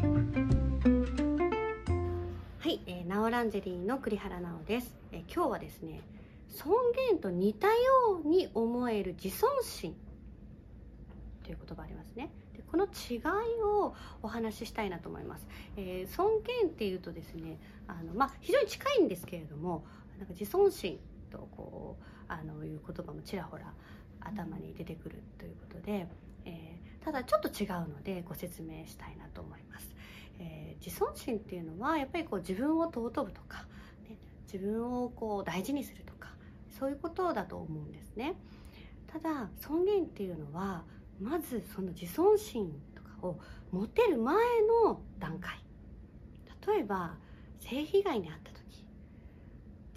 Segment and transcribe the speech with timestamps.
[0.00, 0.06] は
[2.64, 6.00] い、えー、ナオランジェリーの栗原直です、えー、今日はですね
[6.48, 6.72] 尊
[7.10, 7.74] 厳と似たよ
[8.24, 9.94] うに思える自尊心
[11.44, 12.30] という言葉ありますね。
[12.54, 13.20] でこの違い
[13.62, 15.46] をお話ししたいなと思います、
[15.76, 16.30] えー、尊
[16.62, 19.84] 厳っていうとですねあの、まあ、非常に近いんですけれども
[20.18, 20.98] なんか自尊心
[21.30, 23.64] とこうあのいう言葉もちらほら
[24.20, 26.06] 頭に出てくるということで、
[27.10, 29.88] ただちょっと違うのでご説明したいなと思います、
[30.38, 33.66] えー、自尊心っていうのはやっぱりこう自分を尊ぶとか、
[34.08, 34.16] ね、
[34.50, 36.28] 自分をこう大事にするとか
[36.78, 38.34] そういうことだと思うんですね。
[39.08, 40.84] ただ尊厳っていうのは
[41.20, 43.40] まずその自尊心とかを
[43.72, 44.36] 持てる前
[44.84, 45.58] の段階。
[46.68, 47.16] 例えば
[47.58, 48.86] 性被害に遭った時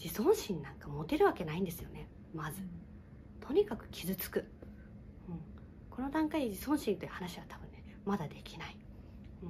[0.04, 2.62] 自尊心なんか持てるわけないんですよねまず、
[3.40, 4.63] とにかく傷つく、うん、
[5.96, 8.76] この段階で自尊心という話は多分ねまだできない、
[9.44, 9.50] うん、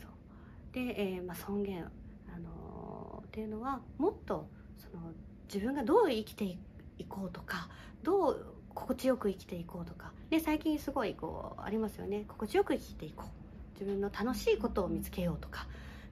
[0.00, 0.74] そう。
[0.74, 0.80] で、
[1.16, 5.12] えー、まあ、尊厳、あのー、っていうのはもっとその
[5.52, 7.68] 自分がどう生きていこうとか
[8.02, 10.12] どう心地よく生きていこうとか。
[10.30, 12.24] で最近すごいこうありますよね。
[12.28, 13.28] 心地よく生きていこう。
[13.74, 15.66] 自分の楽しいことを見つけようとか。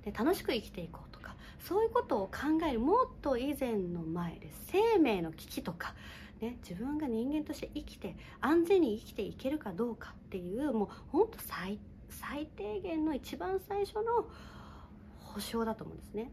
[0.05, 1.22] で楽しく生きていこうとか。
[1.69, 2.81] そういうことを考える。
[2.81, 5.95] もっと以前の前で生命の危機とか、
[6.41, 14.27] ね、自分が人間として生きて安全に生きていけるかどうかっていうもうほんと最最低限の一番最初の
[15.21, 16.31] 保証だと思うんですね。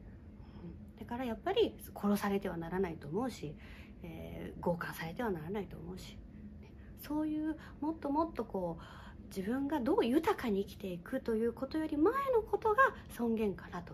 [1.00, 3.56] だからやっぱり殺されてはならないと思うし、
[4.04, 6.18] えー、強姦されてはならないと思うし、
[6.62, 12.78] ね、そういうもっともっとこう自分がどう豊かに生きていくということより前のことが
[13.16, 13.94] 尊厳かなと。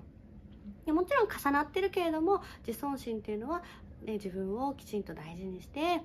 [0.86, 3.64] でもちろん重なってるけれども自尊心っていうのは、
[4.04, 6.02] ね、自分をきちんと大事にして、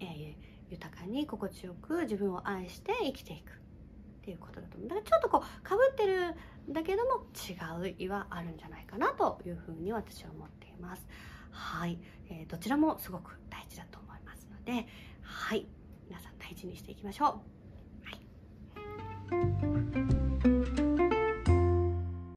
[0.00, 0.34] えー、
[0.70, 3.52] 豊かに心地よく自分を愛して生きていく。
[3.52, 4.88] っていうことだと思う。
[4.88, 6.34] だからちょっとこうかぶってる
[6.68, 11.06] んだけども違う意はあるんじゃないかなというふうに私は思っています。
[11.52, 14.88] はい、えー、どちらもすごく大事だと思いますので
[15.22, 15.66] はい。
[16.08, 17.55] 皆さん大事にしていきましょう。